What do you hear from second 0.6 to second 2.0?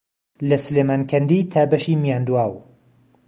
سلێمانکهندی تا بهشی